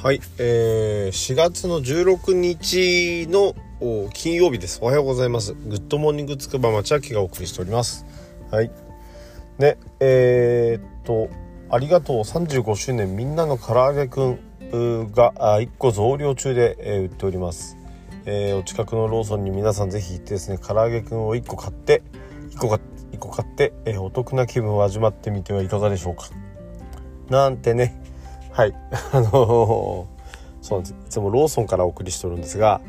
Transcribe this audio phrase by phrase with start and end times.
[0.00, 3.56] はい、えー、4月の16日の
[4.14, 4.78] 金曜日です。
[4.80, 5.54] おはようございます。
[5.54, 8.06] グッドモーニングつくば町明がお送りしております。
[8.52, 8.70] はい。
[9.58, 11.28] ね、えー、っと、
[11.68, 17.76] ありがとう35周年みんなのからあげクンが1個増量中で、えー、売っております。
[18.24, 22.04] えー、お近くのローソンに皆さんぜひ行ってですね、からあげクンを1個買って、
[22.50, 26.28] 1個買って、1個買って、えー、お得な気分を味わってみてはいかがでしょうか。
[27.30, 28.00] なんてね、
[28.58, 28.74] はい。
[29.12, 30.08] あの、
[30.60, 30.90] そうなんです。
[30.92, 32.80] いつもローソンからお送りしておるんですが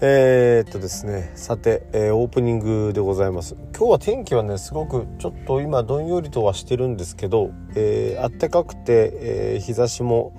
[0.00, 1.32] えー、っとですね。
[1.34, 3.56] さて、えー、オープニングでございます。
[3.76, 10.32] 今日は天気はねすごくちょっと今どんよりとはしてるんですけど、えー、暖かくて、えー、日差しも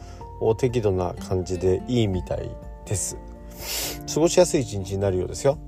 [0.58, 2.49] 適度な感じでいいみたい
[2.88, 3.16] です。
[4.11, 5.59] 過ごしやすい一日になるようですよ。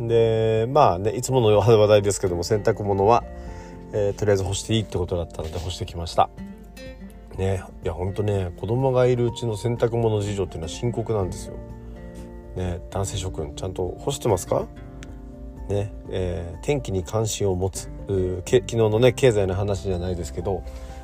[0.00, 3.24] でまあねいつもの話題ですけども洗濯物は、
[3.92, 6.30] えー、とりあえず干していいってことだったので干してきました。
[7.38, 11.54] ねいやほんとね子供がいるうちの洗濯物事情っていうのは深刻なんですよ。
[12.56, 14.66] ね男性諸君ちゃんと干してますか？
[15.68, 17.90] ねえー、天気に関心を持つ
[18.46, 20.62] 昨日のね経済の話じゃないですけど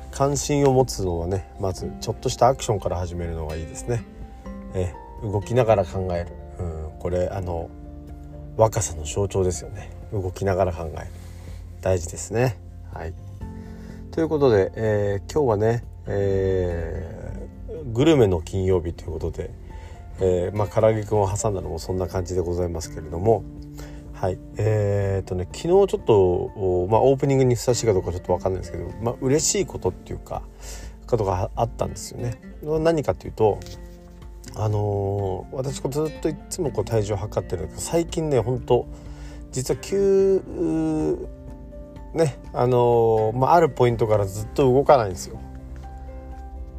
[0.09, 4.03] 関心を持つのはねまずちょっとしたアクションから始めるのがいいですね。
[4.73, 7.69] え、動きながら考える、うん、これあの
[8.55, 11.07] 若さの象徴ですよね動きながら考える
[11.81, 12.57] 大事ですね。
[12.93, 13.13] はい
[14.11, 19.51] ということで、えー、今日はねえー、グルメの金曜日ということで、
[20.19, 23.43] えー、まあ唐揚げくんを挟んだのもそんな感じでございますけれども
[24.23, 30.43] はいえー、とね昨日ちょっと、まあ、オープニングにふさわしいかどうかちょっと分かんないですけど、まあ嬉しいことっていうか
[31.07, 32.39] ことがあったんですよね。
[32.63, 33.59] 何かっていうと
[34.55, 38.87] あのー、私ずっといつもこう体重を測ってるんだけど最近ね本当
[39.51, 40.41] 実は急
[42.13, 45.37] ねあのー、まあ、あるポイントからずっと動かないんですよ。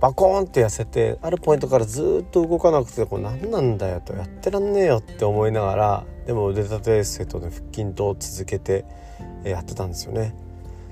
[0.05, 8.85] バコーンって痩せてあるポイントからずっと動かなくてこれ何なんだよとやってらんねえよって思いながらでも腕立て伏せとね腹筋と続けて
[9.45, 10.35] やってたんですよね。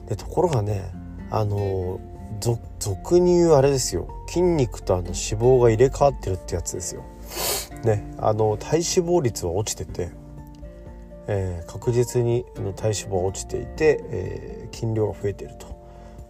[0.09, 0.91] でところがね
[1.31, 2.01] あの
[2.79, 7.05] 俗に言うあれですよ筋肉とあの脂肪が入れ替わってるってやつですよ。
[7.85, 10.11] ねあの体脂肪率は落ちてて、
[11.27, 15.51] えー、確実に体脂肪が落ちていて、えー、筋量が増えてる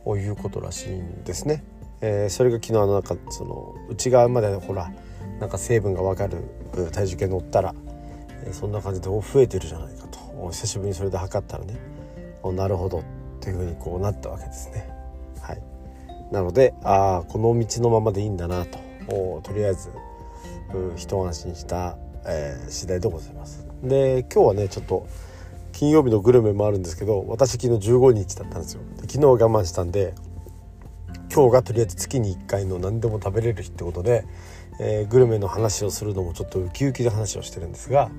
[0.05, 1.63] ということらしいんですね。
[2.03, 4.93] えー、それが昨日のなんかその内側までほら
[5.41, 6.45] なんか成分が分かる
[6.91, 7.75] 体重計乗ったら、
[8.45, 10.19] えー、そんな感じで増えてるじゃないかと
[10.51, 11.79] 久しぶりにそれで測ったらね
[12.45, 13.03] なるほどっ
[13.41, 14.89] ていうふうにこうなったわけですね。
[15.41, 15.63] はい、
[16.33, 18.79] なのでああこの道のままでいいんだなと
[19.43, 19.91] とりあえず
[20.97, 21.97] 一安心した、
[22.27, 23.65] えー、次第でございます。
[23.85, 25.07] で今日はねちょっと
[25.73, 28.83] 金曜日のグルメもあるんですけど私昨日15日だったんですよ。
[28.97, 30.15] で昨日我慢したんで
[31.35, 34.27] 今日がとりあえず月に1回の何でも食べれる日ってことで、
[34.79, 38.11] えー、グルメの話をするのもちょっとウキウキで話をしてるんですが、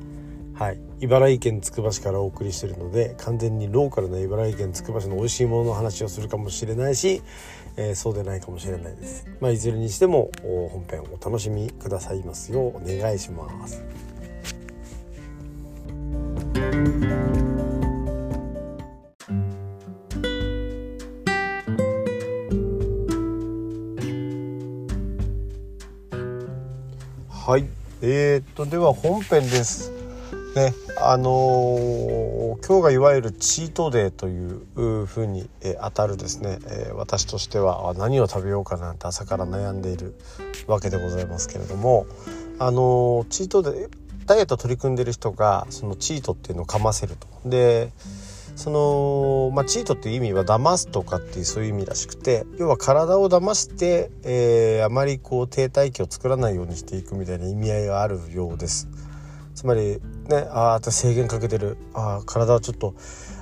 [0.55, 7.21] はい、茨城県つくば市からお送りしてるので完全にローカルな茨城県つくば市の美味しいものの話をするかもしれないし、
[7.77, 9.27] えー、そうでないかもしれないです。
[9.39, 13.83] まあ、いずれにしても本編お楽しみくださいますようお願いします。
[28.05, 29.89] えー、っとでは本編です
[30.57, 40.15] ねあのー、今日がいわゆるチートデーというふうに、え当たるですね、えー、私としては何を食べようかなんて朝から悩んでいる
[40.67, 42.05] わけでございますけれども
[42.59, 43.89] あのチートデー
[44.25, 47.49] ダイエット取り組んでる人がそのチートっていうのをかませると。
[47.49, 47.89] で
[48.55, 58.87] その、まあ、チートっていう意味は騙すとかっていうそういう意味らしくて要は体を騙して、えー、あまりこう停滞期を作らないようにしていくみたいな意味合いがあるようです。
[59.55, 61.77] つまりねああ制限かけてる。
[61.93, 62.95] ああ体をちょっと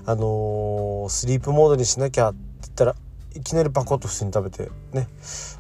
[0.06, 2.96] あのー、スリープモードにしなきゃって言ったら
[3.34, 5.08] いきなりバコッと普通に食べてね。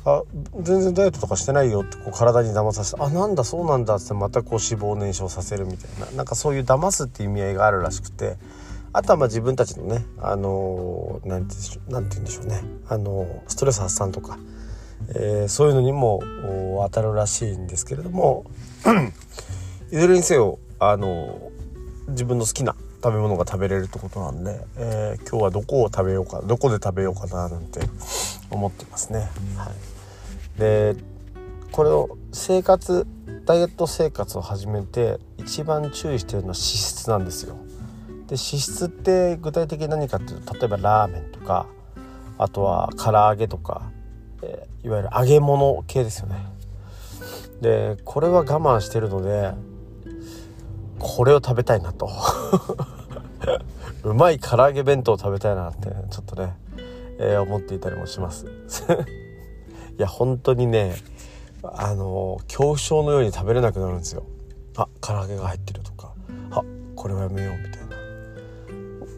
[0.03, 0.23] あ
[0.59, 6.11] 全然ダイエットとかしてないよってこう体に騙させてあなんだそうなんだってまたこう脂肪を燃焼させるみたいな。
[6.17, 8.37] なんかそういう騙すっていう意味合いがあるらしくて。
[8.93, 14.37] あとはまあ自分たちのね、あのー、てなんて言うんでしょうね、あのー、ストレス発散とか、
[15.15, 16.21] えー、そういうのにも
[16.83, 18.45] 当たるらしいんですけれども
[19.91, 21.51] いずれにせよ、あの、
[22.09, 27.81] 自分の好きな食べ物が食べれるってことなんで、えー、今日はどこを食べようかどこで食べようかななんて
[28.49, 29.29] 思ってますね。
[29.57, 29.71] は
[30.57, 30.95] い、で
[31.71, 33.07] これを生活
[33.45, 37.57] ダイエット生活を始めて一番注意してるのは脂質なんですよ。
[38.31, 41.67] で脂質って具体的に何かっていうと例えばラーメンとか
[42.37, 43.91] あとは唐揚げとか、
[44.41, 46.37] え、いわゆる揚げ物系ですよね。
[47.59, 49.51] でこれは我慢してるので
[50.97, 52.09] これを食べたいなと。
[54.03, 56.55] うまい唐揚げ弁当を食べたいなってちょっとね、
[57.19, 58.45] えー、思っていたりもします。
[59.99, 60.95] いや本当にね
[61.63, 64.23] あの恐怖症のように食べれなくなるんですよ。
[64.77, 66.13] あ唐揚げが入ってるとか。
[66.51, 66.63] あ
[66.95, 67.80] これはやめようみたいな。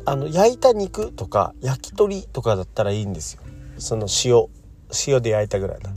[0.05, 3.41] あの焼いた肉とか焼き鳥とかだったらいいんですよ。
[3.77, 4.47] その塩
[5.07, 5.91] 塩で焼いたぐらいな。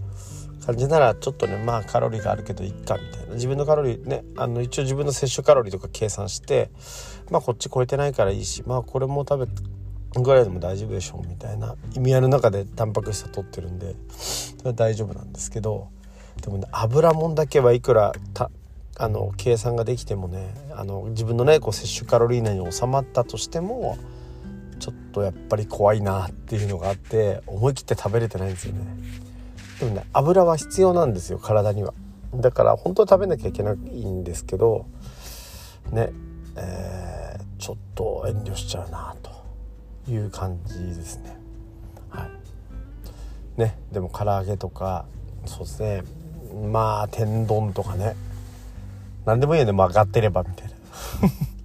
[0.64, 3.34] 感じならちょっとねまあカロリーがあるけどいっかみたいな。
[3.34, 6.70] 自分のカロリーねあの一応自分の摂取カロリーとか計算して
[7.30, 9.52] まあこっち超えてないからいいしまあこれも食べ
[10.20, 13.94] ぐらいでも大丈夫でしょうみたいな意味合いの中でタンパク質を取ってるんで
[14.74, 15.88] 大丈夫なんですけど
[16.42, 18.12] でもね油もんだけはいくら
[18.98, 23.98] あの計算ができてもねあの自分のねこう摂取カロリー内に収まったとしても
[24.78, 28.80] ちょっとやっぱり怖いなっていうのがあって思い切って食べれてないんですよね。
[29.80, 31.92] でもね油は必要なんですよ体には。
[32.34, 34.86] だから本当は食べなきゃいけないんですけど
[35.92, 36.10] ね
[36.56, 39.30] えー、ちょっと遠慮しちゃうなと
[40.10, 41.36] いう感じですね。
[42.08, 42.26] は
[43.56, 43.60] い。
[43.60, 45.04] ねでも唐揚げとか
[45.44, 46.02] そうですね。
[46.70, 48.16] まあ天丼とかね。
[49.26, 49.72] 何でもいいよね。
[49.72, 50.72] 曲がってればみたいな。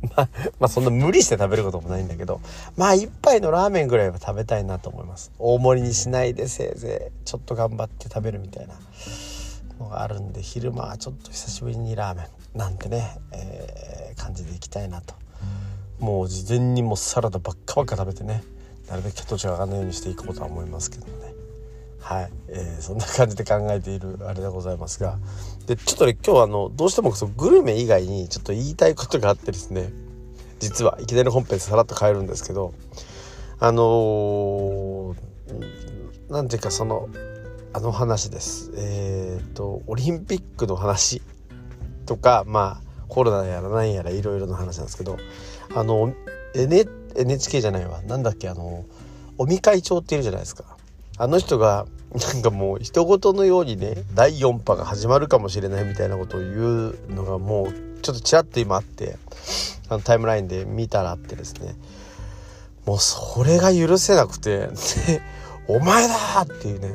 [0.18, 0.30] まあ、
[0.60, 2.42] まあそんな無理して食べることもないんだけど。
[2.75, 5.31] まあ一杯のラーメンぐらいは食べたいなと思います。
[5.40, 8.74] 大盛りにしないでせいぜいちょっと頑張って食べるみたいな
[9.80, 12.28] のがあるんで昼間はちょっと久しぶりにラーメン。
[12.58, 15.16] なんてね、えー、感じでいきたいなと。
[16.00, 18.44] もう事前にもサラダばっかばっか食べてね
[18.90, 21.41] なるべく血糖値が上がらないようにしていこうとは思いますけどね。
[22.01, 25.18] はい、えー、そんな感じで考えているあれでございますが。
[25.68, 29.92] でちょっとね今日あのどうしてもそのグルメ以外にちょっと言いたいことがあってですね。
[30.59, 32.74] 実はいきなり本編さらっと変えるんですけど。
[33.59, 35.15] あの
[36.30, 37.09] 何、ー、ていうかその
[37.74, 38.71] あの話です。
[38.75, 41.21] えっ、ー、とオリンピックの話
[42.06, 45.18] とかまあコロナやら何やらいろいろな話なんですけど。
[45.74, 46.13] あの、
[46.54, 48.01] N、NHK じゃないわ。
[48.04, 48.86] なんだっけあの
[49.38, 50.77] 尾身会長っているじゃないですか。
[51.21, 51.85] あの人が
[52.33, 59.18] なんかもう人事のようにね第4波が始まるかもしれないみたいなことを言うのがもうちょっとちらっと今あって
[59.88, 61.75] あのタイムラインで見たらあってですね
[62.88, 64.69] もうそれが許せなくて
[65.68, 66.89] お前だ!」っていうね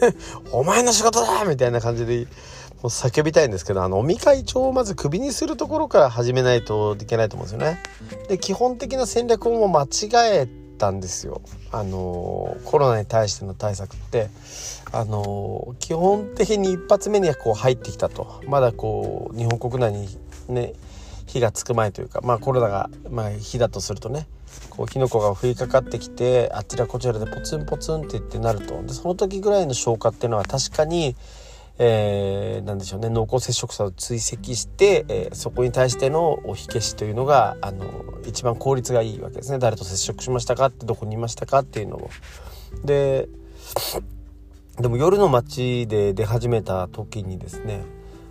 [0.52, 7.82] お前の仕事だ!」みたいな感じでもう叫びたいんですけどあの尾身会長をまずクビにするところから始めないといけないと思うんですよね。
[8.28, 9.86] で基本的な戦略も間違
[10.32, 11.42] えたんですよ。
[11.72, 14.28] あのコロナに対しての対策って
[14.92, 20.08] あの基本的に一発目にはこう入ってきたとまだこう日本国内に
[20.48, 20.72] ね
[21.26, 24.26] 火がつく前というかまあコロナが、まあ、火だとするとね
[24.70, 31.16] こう火の粉が降りかかってきてあちらこちらでポツンポツンって言ってなるとでその時ぐらいの消化っていうのは確かに
[31.78, 37.84] えー、なんでしょうね濃厚接触者を追跡して、えー、そこに対してのお火消しというのがあの
[38.26, 42.10] 一番効率がいいわけですね誰と接触しましたかってどこにいましたかっていうのを。
[42.84, 43.28] で
[44.80, 47.82] でも夜の街で出始めた時にですね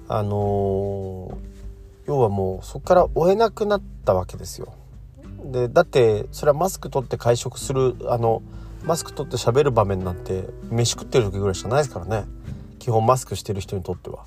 [0.07, 1.35] あのー、
[2.05, 4.73] 要はもうそこから追えなくなったわけですよ。
[5.43, 8.41] でだってそれはマスク取って会食するあの
[8.83, 12.25] マスク取って喋る場面なんて飯食ってる時ぐらいしかないですからね。
[12.85, 14.25] 基本マスクしてる人にとっては。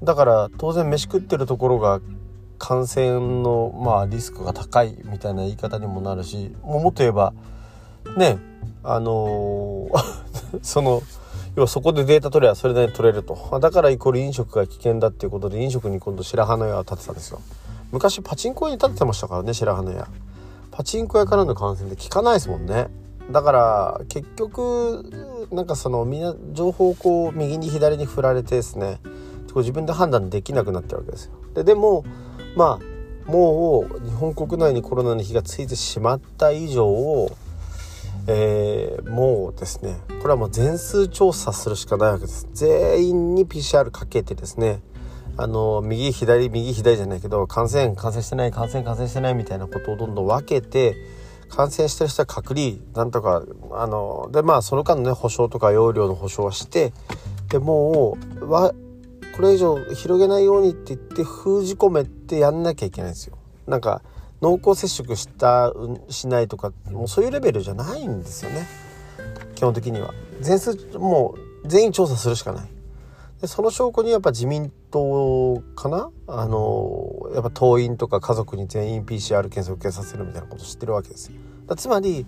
[0.00, 2.00] だから当然飯食ってるところが
[2.58, 7.34] 感染のまあリスクが高いみたいな言い方にもなるしもっと言えば
[8.16, 8.38] ね
[8.84, 11.02] あのー、 その
[11.56, 13.58] 要はそこでデータ取ればそれで取れると。
[13.60, 17.40] だからイコール飲食が危険だっていうことで飲食に今度白羽の矢を立てたんですよ。
[17.90, 20.06] 昔パチンコ屋に立ててましたからね白羽の矢。
[20.70, 22.86] パチンコ屋からの感染で効かないですもんね。
[23.30, 29.00] だから結局なんかそのみんな情報をこう右に左に振られてですね
[29.54, 31.32] 自分で判断できなくなってるわけですよ。
[31.54, 32.04] ででも
[32.56, 32.78] ま
[33.26, 37.30] あもう日本国内にコロナの火がついてしまった以上を
[38.28, 44.80] えー、もうですねこれはもう全数調査するしかないわけです全員に PCR かけてですね
[45.36, 50.96] あの右左右左じゃないけど感染感染してない感染感染してないみたいなことをどんどん分けて
[51.48, 56.92] 感染してる人は隔離なんとかあのでまあその間のね保証とか容量の保証はして
[57.48, 58.74] でもうわ
[59.36, 63.36] これ以上広げないようにって言って封じ込めてやんなきゃいけないんですよ。
[63.66, 64.02] なんか
[64.40, 65.72] 濃厚接触した
[66.08, 68.66] しないとかもうそういうレベルじゃないんですよね。
[69.54, 70.14] 基本的には。
[70.40, 71.34] 全数も
[71.64, 72.75] う全員調査するしかない。
[73.40, 76.10] でその証拠にやっぱ自民党かな？
[76.26, 81.34] あのやっぱ党員とか家族に全員 PCR 検査を受けさせるみたいなこと知ってるわけですよ。
[81.66, 82.26] だつまり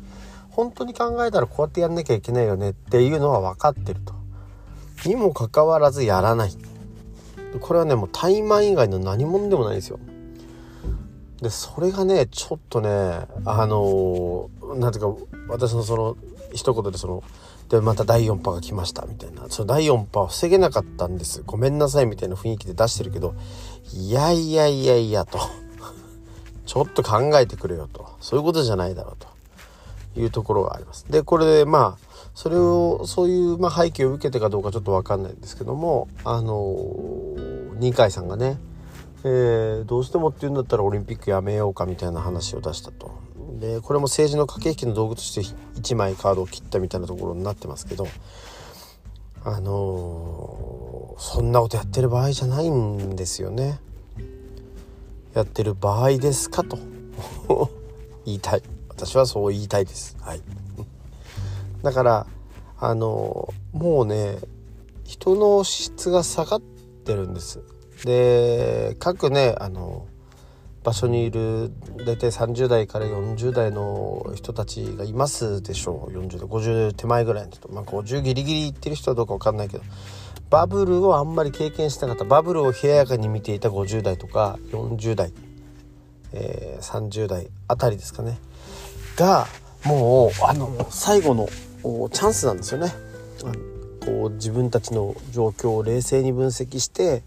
[0.50, 4.14] 本当に考えたらこうやってやんなきゃいけないよねっていうのは分かってると。
[5.06, 6.50] にもかかわらずやらない。
[7.60, 9.98] これはねもう怠慢以外の何者でもないですよ。
[11.40, 12.90] でそれがねちょっとね
[13.44, 16.16] あの何ていうか私のその
[16.52, 17.22] 一言でその
[17.68, 19.48] でまた第4波が来ましたみたいな。
[19.48, 21.42] その第4波を防げなかったんです。
[21.44, 23.34] ごめんなさいみたいな雰囲気で出してるけど
[23.92, 25.38] いやいやいやいやと。
[26.66, 28.06] ちょっと考えてくれよと。
[28.20, 29.28] そういうことじゃないだろうと。
[30.18, 31.04] いうところがあります。
[31.10, 36.76] でこれでまあそれをそういう、まあ、背景を受けてかどうかちょっと分かんないんですけどもあの
[37.78, 38.58] 二階さんがね
[39.24, 43.10] えー、どうしてもって言うんだったらオリンピックやめようかみたいな話を出したと。
[43.48, 48.06] でこれも政治の駆け引きの道具として1枚カードを切ったみたいなところになってますけど
[49.44, 53.80] あのー、そんなことやってる場合じゃないんですよね。
[55.32, 56.78] やってる場合ですかと
[58.26, 60.16] 言いたい私はそう言いたいです。
[60.20, 60.42] はい、
[61.82, 62.26] だから
[62.78, 64.38] あのー、もうね
[65.04, 66.60] 人の質が下がっ
[67.04, 67.60] てるんです。
[68.04, 70.06] で各ねあの
[70.84, 71.70] 場所にいる
[72.06, 76.12] 大体30代から40代の人たちがいますでしょう。
[76.12, 79.84] 40代50手前ぐらいの人、まあ、50ギリギリいってる人はどうか分かんないけど。
[80.50, 82.24] バブルをあんまり経験してなかった。
[82.24, 85.32] バブルを冷ややかに見ていた50代とか40代、
[86.32, 88.38] えー、30代あたりですかね。
[89.16, 89.46] が
[89.84, 91.48] もうあの最後の
[92.10, 92.92] チャンスなんですよね。
[94.04, 97.22] こう自分たちの状況を冷静に分析して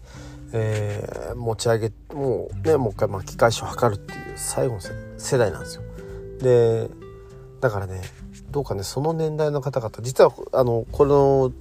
[0.52, 4.80] えー、持ち上げもうねもう一回巻き返しを図るっていう最後の
[5.16, 5.82] 世代なんですよ。
[6.40, 6.88] で
[7.60, 8.02] だからね
[8.50, 11.52] どうかねその年代の方々実はあのこの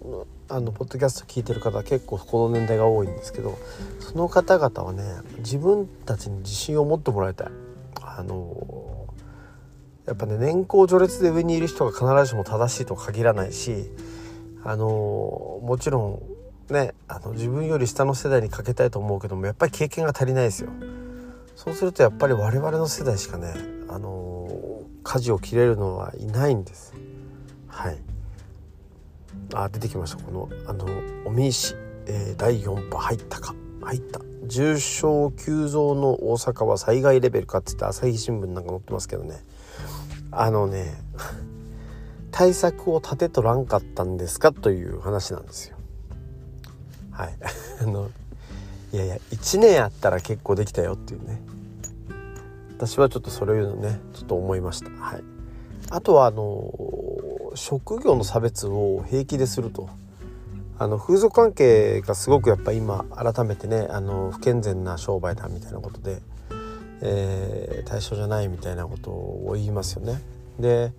[0.50, 3.58] あのポッドキャスト聞いてる方結構この年代が多いんですけど
[4.00, 5.04] その方々はね
[5.38, 7.48] 自分たちに自信を持ってもらいたい。
[8.04, 9.08] あの
[10.06, 13.90] やっぱね年功序列で上にいる人が必ずしも正しいとは限らないし
[14.64, 14.86] あの
[15.64, 16.31] もちろん
[16.72, 20.70] ねあの自分より下の世代にかけたいと思うけどもやっぱり経験が足りないですよ。
[21.56, 23.54] そうするとやっぱり我々の世代しかね
[23.88, 26.94] あの舵を切れるのはいないんです。
[27.68, 27.98] はい。
[29.54, 30.24] あ出てきました。
[30.24, 30.86] このあの
[31.26, 31.76] 尾身氏、
[32.08, 33.54] えー、第4波入ったか。
[33.82, 34.22] 入った。
[34.46, 39.44] 重症急増の大阪は災害レベルかって言って朝日新聞なんか載ってますけどね。
[40.32, 40.94] あのね
[42.32, 45.78] 対策を立てとらんかったんですかという話なんですよ。
[47.22, 47.38] はい。
[47.82, 48.10] あの
[48.94, 51.40] いやいや1年あったら結構できたよっていうね。
[52.78, 54.90] 私はちょっとそれいうのねちょっと思いました。
[54.90, 55.24] はい。
[55.92, 56.74] あとはあの
[57.54, 59.90] 職業の差別を平気ですると。
[60.80, 66.24] あの風俗関係がすごくやっぱ今改めてねあの不健全な商売だみたいなことで、
[67.02, 70.20] えー、対象じゃないみたいなことを言いますよね。
[70.60, 70.92] で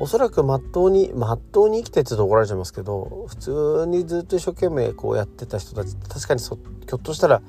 [0.00, 7.42] おそらくまっとうにまっとうに生きてってと怒られちゃいますけど普通にずっと一生懸命こうやってた人たち確かにそひょっとしたら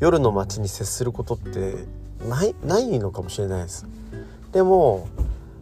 [0.00, 1.74] 夜の街に接することって
[2.28, 3.86] ないないのかもしれないです。
[4.52, 5.08] でも、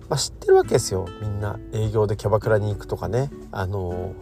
[0.09, 4.15] まあ、知ってるわけですよみんな営業でキャバクラに行くとかねあの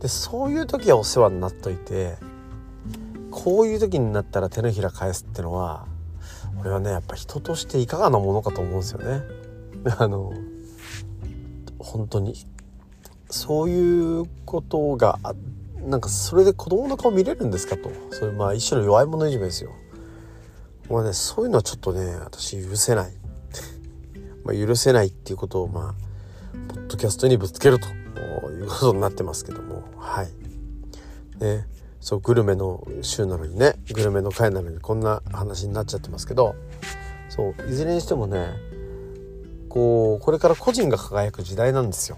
[0.00, 2.16] でそういう時はお世話になっといて
[3.30, 5.86] こういう時になったら手のひら返すってのは
[6.60, 9.22] 俺はねやっぱ人としていかがなものかと思うんですよね。
[9.98, 10.32] あの
[11.78, 12.34] 本当に。
[13.28, 15.18] そういうことが
[15.86, 17.90] なんかそれで子供の顔見れるんですかと。
[18.10, 19.70] それまあ一種の弱い者いじめですよ。
[20.90, 23.12] まあねそういうのはちょっとね私許せない。
[24.44, 25.94] まあ許せないっていうことをまあ
[26.68, 29.82] ポッドキャストにぶつけるということになってますけども。
[29.96, 30.30] はい。
[31.40, 31.66] ね。
[32.00, 36.54] そうグルメの週なのにねグルメの回なのにこんな話になっちゃってますけど。
[37.28, 38.48] そういずれにしてもね
[39.76, 42.16] こうこれから個人が輝く時代なんですよ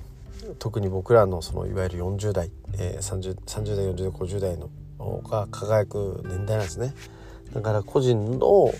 [0.60, 6.94] 特に僕らのそのいわゆる40代、えー、30, 30代40代50代のが輝く年代なんですね
[7.52, 8.72] だから個人の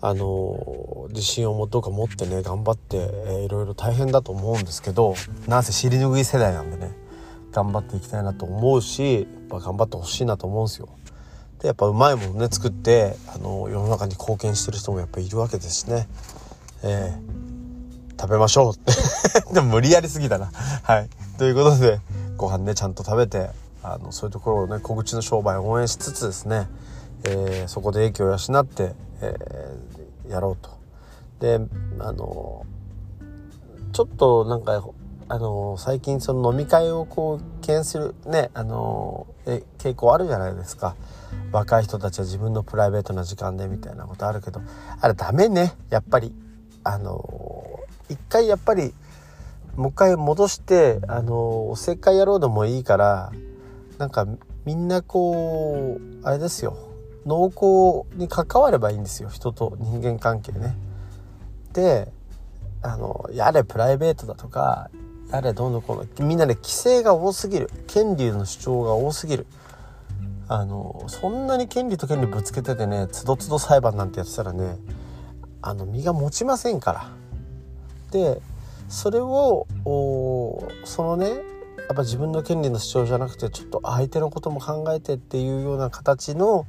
[0.00, 5.14] あの自信をもどうか持ってね頑張って、えー、いろいろ大変だと思うんですけど
[5.48, 6.92] なんせ尻拭い世代なんでね
[7.50, 10.88] 頑張っていきたいなと思うしやっぱ頑張ってほしいなと思うんですよ。
[11.60, 16.06] でやっぱうまいものね作ってあの世の中に貢献してる人もやっぱいるわけですしね。
[16.84, 17.51] えー
[18.22, 18.92] 食べましょうって。
[19.52, 20.52] でも無理やりすぎだな。
[20.84, 21.08] はい。
[21.38, 21.98] ということで
[22.36, 23.50] ご飯ねちゃんと食べて
[23.82, 26.68] あのそういうところをね小口の商売を応援しつつですね、
[27.24, 30.70] えー、そこで影響を養って、えー、やろうと。
[31.40, 31.58] で
[31.98, 32.64] あの
[33.92, 34.84] ちょっとなんか
[35.28, 40.94] あの最近その飲み会をこう敬遠するねあのえ傾向あるじゃないですか。
[41.50, 44.60] 若い人たちは自分のプライベートな時間でみたいなことあるけど
[45.00, 45.74] あれダメね。
[45.90, 46.32] やっぱり
[46.84, 47.71] あの
[48.12, 48.94] 一回やっぱり
[49.76, 53.32] もう一回戻してあのおせっかい野郎でもいいから
[53.98, 54.26] なんか
[54.64, 56.76] みんなこうあれですよ。
[57.24, 59.28] 濃厚に関わればいいんですよ。
[59.28, 60.76] 人と人間関係ね。
[61.72, 62.12] で
[62.82, 64.90] あのやれプライベートだとか
[65.30, 66.28] やれどうのこうの。
[66.28, 67.70] みんなで規制が多すぎる。
[67.86, 69.46] 権利の主張が多すぎる。
[70.48, 74.76] あのそんなに権利と権利ぶつけててねつどつど裁判なんてやってたらね
[75.62, 77.21] あの身が持ちませんから。
[78.12, 78.40] で
[78.88, 79.66] それを
[80.84, 81.30] そのね
[81.88, 86.66] やっぱ自分の権利の主張じゃなくてちょっと相手のことも考えてっていうような形の、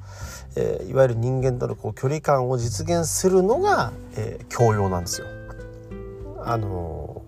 [0.56, 5.28] えー、いわゆる人間とのこう距離感を実現するのが、えー、教養なんですよ。
[6.46, 7.22] あの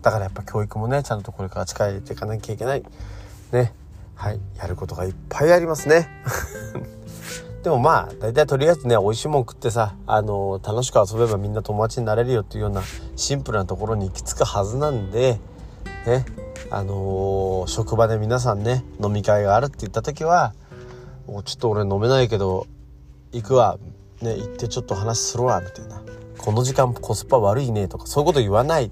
[0.00, 2.82] ー、だからやっぱ教育もねちゃんとこれから近えていかなきゃいけない。
[3.52, 3.72] ね。
[4.14, 4.40] はい。
[4.56, 6.08] やることがいっぱいありますね。
[7.62, 12.82] でもまあ大体とりあえずね美味しいもん食ってさあの楽しく遊べばみんな友達になれるよっていうような
[13.14, 15.38] シンプルなところに行き着くはずなんで
[16.06, 16.26] ね
[16.70, 20.54] あのー、職場で皆さんね飲み会があるって言った時は
[21.28, 22.66] 「もうちょっと俺飲めないけど
[23.30, 23.78] 行くわ」
[24.22, 26.02] ね行ってちょっと話するわみたいな
[26.38, 28.90] 「この時間コスパ悪いね」とかそういうこと言わない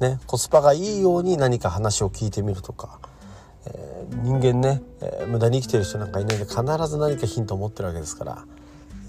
[0.00, 2.98] で、ね、コスパがいいように何か話を聞いてみるとか。
[3.66, 8.44] えー、人間ね、えー、無駄に生きてる人なんかいないんで必ず何かヒントを持ってるわけですから、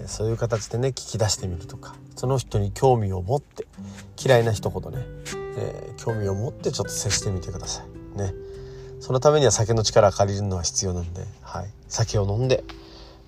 [0.00, 3.66] えー、そういう形でね聞き出してみるとかその人に興味を持って
[4.22, 4.98] 嫌いな人ほどね、
[5.58, 8.18] え興味を持ってちょっと接してみてください。
[8.18, 8.32] ね。
[9.00, 12.64] そのためには酒の力を借りるのは必要なんで、はい、酒を飲んで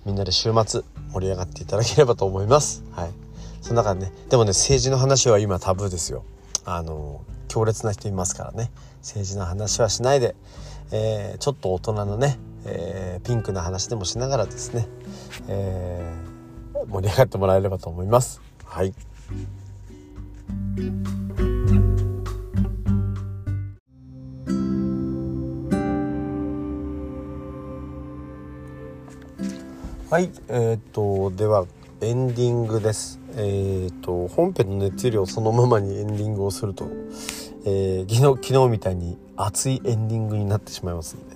[0.05, 0.81] みんなで週末
[1.13, 2.83] 盛り上がっていただければと思います。
[2.91, 3.11] はい。
[3.61, 4.11] その中でね。
[4.29, 6.23] でもね政治の話は今タブーですよ。
[6.65, 8.71] あの強烈な人いますからね。
[9.01, 10.35] 政治の話はしないで
[10.91, 14.87] えー、ちょっと大人のね、えー、ピンクな話でもしながらですね、
[15.47, 18.41] えー、盛り上がってもらえればと思います。
[18.65, 18.93] はい。
[30.09, 31.67] はい、えー、っとでは
[32.01, 33.19] エンディングです。
[33.35, 36.87] えー、っと本編の熱量そのままにエンディングをすると、
[37.65, 41.35] えー、昨日昨日みたいに熱いエンディングになってしまいますんで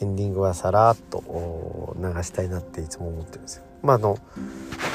[0.00, 3.64] エンディングはさらっと流したいなっていつも思ってるんですよ。
[3.82, 4.18] まああの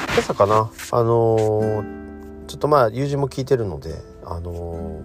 [0.08, 0.70] 今朝かな？
[0.92, 5.02] あのー、ちょっとまあ友人も聞いてるのであの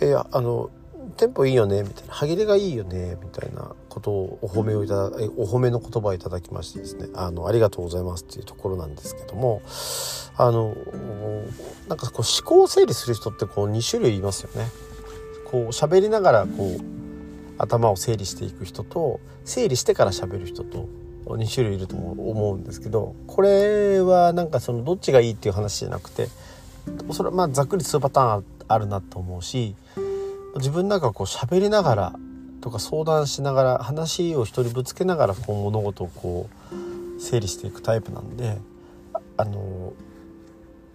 [0.00, 0.70] ー、いやいやあの
[1.16, 2.14] テンポいいよねみたいな。
[2.14, 7.08] 歯切れがいいよねみたいなことをお褒めをいただお褒めの言葉をいただきましてですね。
[7.14, 9.62] あのありがとうございますっていうところなんですけども。
[10.36, 10.74] あの
[11.88, 14.68] なんかこう思考を整理する人ってこう2種類いますよね。
[15.50, 16.80] こう喋りながらこう
[17.58, 20.88] 頭を整理していく人と整理してから喋る人と
[21.26, 26.28] 2種類いると思うんですけどこれはなんかそのどっちがいいっていう話じゃなくて
[27.12, 29.76] それはまあざっくり2パターンあるなと思うし
[30.56, 32.12] 自分なんかこう喋りながら
[32.60, 38.58] とか相談しながら話を一人ぶつけながらこう物事をこう整理していくタイプなんで
[39.36, 39.92] あの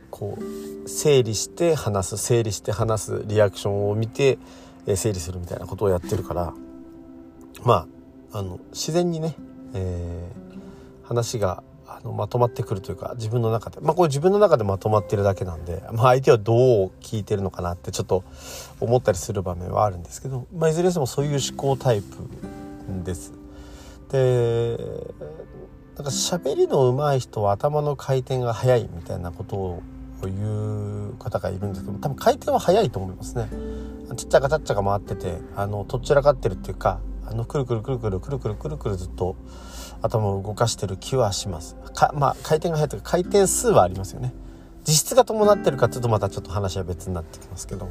[0.09, 4.39] こう整理して話す整理して話すリアクションを見て、
[4.95, 6.53] 整理するみたいなことをやってるから
[7.63, 7.87] ま
[8.31, 9.35] ああの自然にね、
[9.73, 11.61] えー、話が
[11.99, 16.53] あのまとまってくるというか自分の中でまあこれ自分の中でまとまってるだけなんで、まあ、相手はど
[16.85, 18.23] う聞いてるのかなってちょっと
[18.79, 22.17] 思ったりする場面はあるんですけど、まあ、いずれにしてもそういう思考タイプ
[23.03, 23.33] です。
[24.11, 24.77] で
[25.95, 29.83] なんか喋りの上手い人は頭の回転が速いみたいなことを
[30.25, 33.47] いう方がいるんですけど多分回転は早いと思いますね
[34.15, 39.35] ちっちゃかちっちゃか回っててあのとっちらかってるっていうかあのくるくるくるくるくるくるくるくるずっと
[40.01, 41.75] 頭を動かしてる気はします。
[41.93, 44.33] かまあ回転が速いというか回転数はありますよね。
[44.87, 47.89] 実質が伴ってるかっていうとまたちょっと話は別になってきますけど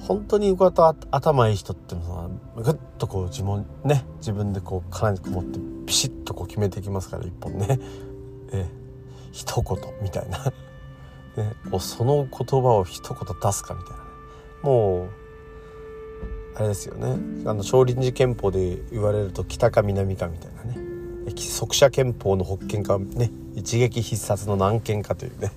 [0.00, 7.78] 本当にこうやって頭いい人ってのはぐっとこう自分ね自分でこうかなりこもってピシッとこう決めていきますから一本ね。
[8.52, 8.66] え
[9.32, 10.38] 一言みたいな。
[11.36, 13.98] ね、その言葉を一言出すかみたいな
[14.64, 15.08] もう
[16.56, 17.16] あれですよね。
[17.46, 20.89] あの少林寺拳法で言われると北か南かみたいなね。
[21.36, 25.52] 即射拳法の北剣かね一撃必殺の南剣かというね。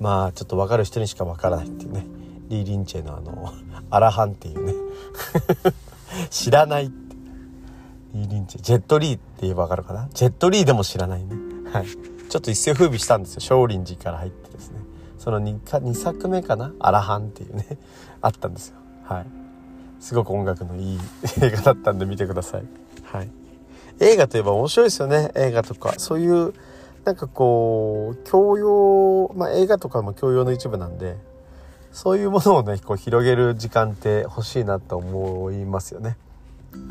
[0.00, 2.06] まあちょっと分かる人にしか分からないっていうね。
[2.48, 3.52] リー・リンチェのあの
[3.90, 4.74] アラハンっていうね。
[6.30, 7.16] 知らないって。
[8.14, 8.60] リー・リンチェ。
[8.60, 10.08] ジェットリーって言えば分かるかな？
[10.14, 11.36] ジェットリーでも知らないね。
[11.72, 11.86] はい。
[11.86, 13.40] ちょっと一世風靡したんですよ。
[13.40, 14.80] 少林寺から入ってですね。
[15.18, 17.66] その 2, か2作目かな「アラハン」っていうね。
[18.20, 18.76] あったんですよ。
[19.04, 19.26] はい。
[20.00, 21.00] すごく音楽のいい
[21.40, 22.64] 映画だったんで見てください。
[23.02, 23.30] はい。
[24.00, 25.30] 映画といえば面白いですよね。
[25.34, 25.94] 映画とか。
[25.98, 26.54] そういう
[27.04, 31.16] なんかこう教養まあ映画とかも教養の一部なんで
[31.90, 36.16] そういうものをねこう広げる時間って欲しいなと思いますよね。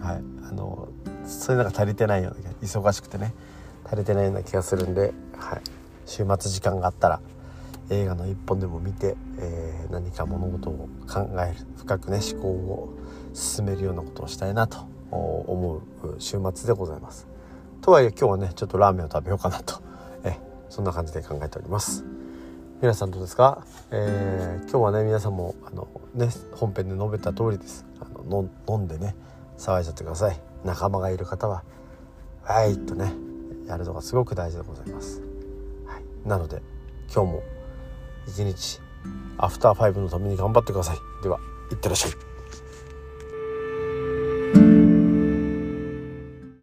[0.02, 0.24] はい。
[0.50, 0.90] あの
[1.26, 3.34] そういうのが足りてないような忙しくてね。
[3.88, 5.62] 足りてないような気がするんで、はい、
[6.06, 7.22] 週末時間があったら
[7.90, 12.94] 映画の一本でも見て、えー、何か物事を考える深くね思考を
[13.34, 14.80] 進めるようなことをしたいなと
[15.12, 17.28] 思う週末でございます。
[17.82, 19.82] とはいえ今日はねちょっとラーメンを食べようかなと、
[20.24, 20.38] え
[20.70, 22.04] そんな感じで考えております。
[22.82, 27.86] 皆さんどうですか、えー、今日はね皆さんもあの、ね、本編で述べた通りです。
[28.00, 29.16] あの飲んでね
[29.58, 30.40] 騒いじゃってください。
[30.64, 31.64] 仲間がいる方は
[32.44, 33.14] 「はい」とね
[33.68, 35.22] やるのがすごく大事でございます、
[35.86, 36.62] はい、なので
[37.14, 37.44] 今日も
[38.28, 38.80] 一日
[39.38, 40.98] アフターファイブのために頑張ってください。
[41.24, 41.40] では
[41.72, 42.27] いってらっしゃい。